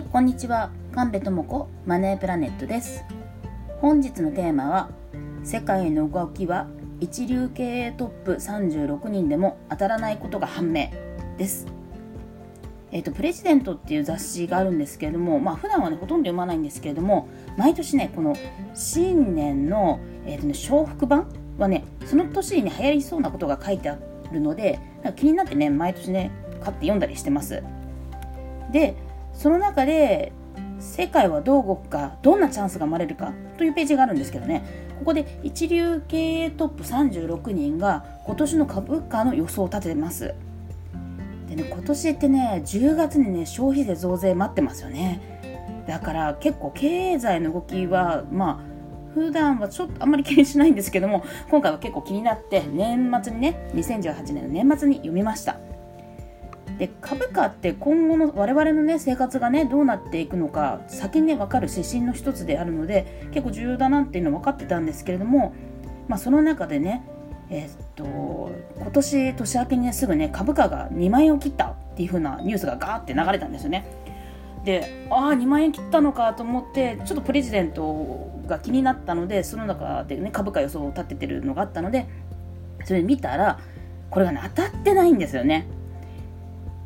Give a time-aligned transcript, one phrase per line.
[0.00, 0.70] いこんにちは。
[0.94, 3.04] 神戸智子マネープラネットです。
[3.82, 4.88] 本日のテーマは
[5.44, 6.68] 世界の動きは
[7.00, 10.88] 一流経営トップ36人でも当たらないことが判明
[11.36, 11.66] です。
[12.92, 17.28] えーと、プレジデントっていう雑誌があるんですけれども、まあ普段はねほとんど読まないんですけれども
[17.58, 18.34] 毎年ねこの
[18.74, 21.28] 新年の、えーとね、小福版
[21.58, 23.98] はねその年に、ね、流行りそうなことが書いてあ
[24.32, 24.80] るので
[25.16, 26.30] 気になってね毎年ね
[26.64, 27.62] 買って読んだりしてます。
[28.72, 28.94] で
[29.40, 30.32] その中で
[30.80, 34.90] 世界はどう動くかどんなチャンスが生まれるかというページがあるんですけどね。
[34.98, 40.34] ここで一流経営トップ36人が今年の株価の予想を立ててます。
[41.48, 45.84] でね今年ってね10月にね消費税増税待ってますよね。
[45.88, 55.56] だから結構経済の動きはまあ普段はちょっとあんまり気にしないんですけども今回は結構気になって年末にね2018年の年末に読みました。
[56.80, 65.52] で株価って今後の我々のね生活がねどうなっていくのか先にね分かる指針の一つであるので結構重要だなっていうのは分かってたんですけれども、
[66.08, 67.06] まあ、その中でね
[67.50, 73.84] えー、っと今年年明けにねすぐね株価が2万円を切ったっていう風なニュースがガーって流れたんですよね。
[74.64, 82.06] でああ2万円切ったのかと思ってちょっとプレジデントが気になったのでその中でね株価予想を立ててるのがあったので
[82.86, 83.58] それ見たら
[84.10, 85.66] これがね当たってないんですよね。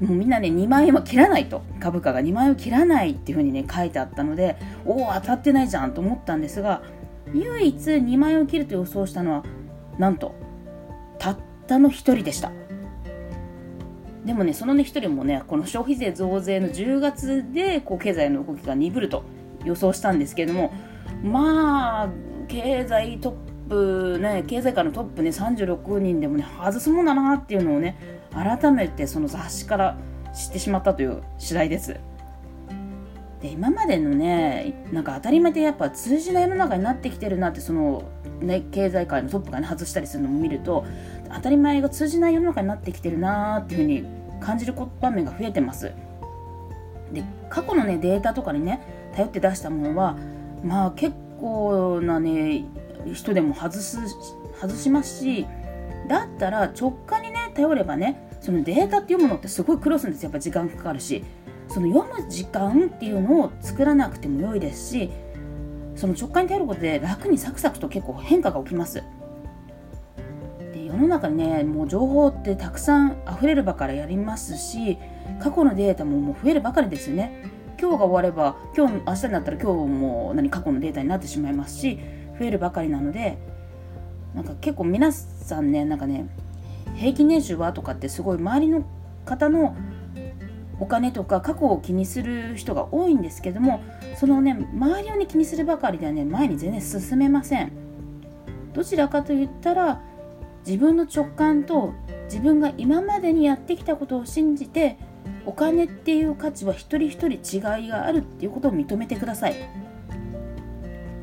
[0.00, 1.62] もうみんなね2万円は切らないと。
[1.78, 6.82] 株価が2万円を切らないっていう風にね書いてあったのでおお当たってないじゃんと思ったんですが
[7.32, 9.44] 唯一2万円を切ると予想したのは
[9.98, 10.34] なんと
[11.18, 12.50] たったの1人でした。
[14.24, 19.24] でもねそのね1人もねこの消費税増税の10月でこう経済の動きが鈍ると
[19.64, 20.72] 予想したんですけれども
[21.22, 22.08] まあ
[22.48, 29.96] 経済トップね経済界のトップね36人でもね外すもんだなっていうのをね改めてその雑誌から
[30.34, 31.98] 知ってしまったという次第です。
[33.40, 38.04] で今までのねなんか当たり前でやっぱ通じない世の中になってきてるなってその、
[38.40, 40.84] ね、経済界のトップがね外したりするのも見ると
[41.34, 44.04] 当たり前が通じない世の中になってきてるなっていうふうに
[44.40, 45.92] 感じる場面が増えてます。
[47.12, 48.80] で過去のねデータとかにね
[49.14, 50.16] 頼って出したものは
[50.62, 52.64] まあ結構なね
[53.12, 53.98] 人でも外す
[54.60, 55.46] 外しますし
[56.08, 57.19] だったら直感
[57.50, 60.22] 頼ればねそのデータって読むのってすごい苦労するんです。
[60.22, 61.24] よやっぱ時間かかるし。
[61.70, 65.10] その読む時間っていうのを作らなくても良いですし
[65.94, 69.04] その直感に頼ることで楽にサクサクと結構変化が起きます。
[70.72, 74.98] で世の中にねもう情報ってたくさん溢れるばかりやりますし
[75.40, 77.44] 過去のデータももう増えるばかりですよね。
[77.80, 82.00] 今日が終われば今日明日になったら今日も何過去のデータになってしまいますし
[82.38, 83.38] 増えるばかりなので
[84.34, 86.26] なんか結構皆さんねなんかね
[87.00, 88.84] 平均年収はとかってすごい周りの
[89.24, 89.74] 方の
[90.78, 93.82] お金とか過去を気にする人が多いんですけども
[94.16, 97.72] そのね周りをね気にするばかりではね前に全然進めません。
[98.74, 100.02] どちらかといったら
[100.66, 101.94] 自分の直感と
[102.24, 104.98] 自分が今までにやってきたことを信じて
[105.46, 109.54] お金っていう価値は一人一人違いがあるっていうことを認めてください。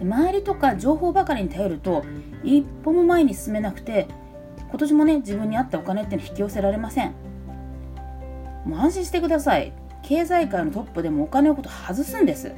[0.00, 2.04] 周りとか情報ばかりに頼ると
[2.42, 4.08] 一歩も前に進めなくて
[4.68, 7.14] 今年もね自分に合ったお金っての引き寄せられません。
[8.64, 9.72] もう安心してください。
[10.02, 12.52] 経済界のトップでもお金のこと外すんです。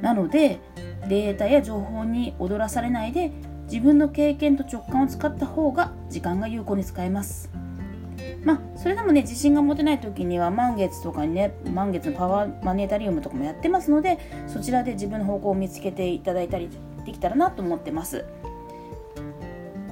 [0.00, 0.60] なので
[1.08, 3.32] データや情報に踊らされないで
[3.70, 7.50] 自分の経験と直感を使った方が時間が有効に使えます。
[8.42, 16.68] まあそれでもね自信が持てない時には満月とかにね満月のパワーマネータリウムとかもやってますのでそちらで自分の方向を見つけていただいたり
[17.06, 18.24] できたらなと思ってます。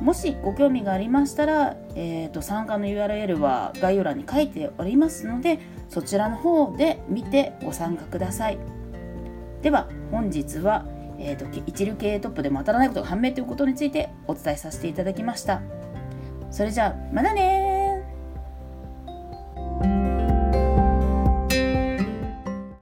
[0.03, 8.59] もしご興味がありましたら、えーと、参加の URL は概要欄に書いておりますのでそちらの方で見てご参加ください。
[9.63, 10.85] では本日は、
[11.19, 15.63] えーと、一流経営トップでも当たらないことが判明ということについてお伝えさせていただきました。
[16.51, 17.82] それじゃあまたね